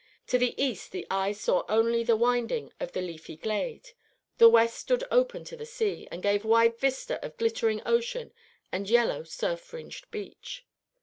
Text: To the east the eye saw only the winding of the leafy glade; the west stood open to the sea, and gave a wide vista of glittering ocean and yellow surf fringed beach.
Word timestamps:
To 0.29 0.39
the 0.39 0.59
east 0.59 0.91
the 0.93 1.05
eye 1.11 1.31
saw 1.31 1.63
only 1.69 2.03
the 2.03 2.15
winding 2.15 2.73
of 2.79 2.93
the 2.93 3.03
leafy 3.03 3.35
glade; 3.37 3.91
the 4.39 4.49
west 4.49 4.77
stood 4.79 5.03
open 5.11 5.43
to 5.43 5.55
the 5.55 5.63
sea, 5.67 6.07
and 6.09 6.23
gave 6.23 6.43
a 6.43 6.47
wide 6.47 6.79
vista 6.79 7.23
of 7.23 7.37
glittering 7.37 7.83
ocean 7.85 8.33
and 8.71 8.89
yellow 8.89 9.21
surf 9.21 9.59
fringed 9.61 10.09
beach. 10.09 10.65